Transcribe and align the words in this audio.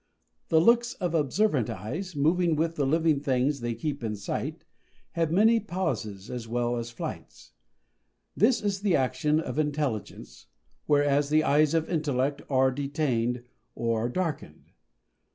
The 0.47 0.59
looks 0.59 0.95
of 0.95 1.13
observant 1.13 1.69
eyes, 1.69 2.15
moving 2.15 2.55
with 2.55 2.73
the 2.75 2.87
living 2.87 3.19
things 3.19 3.59
they 3.59 3.75
keep 3.75 4.03
in 4.03 4.15
sight, 4.15 4.65
have 5.11 5.31
many 5.31 5.59
pauses 5.59 6.27
as 6.31 6.47
well 6.47 6.77
as 6.77 6.89
flights. 6.89 7.51
This 8.35 8.63
is 8.63 8.81
the 8.81 8.95
action 8.95 9.39
of 9.39 9.59
intelligence, 9.59 10.47
whereas 10.87 11.29
the 11.29 11.43
eyes 11.43 11.75
of 11.75 11.87
intellect 11.87 12.41
are 12.49 12.71
detained 12.71 13.43
or 13.75 14.09
darkened. 14.09 14.71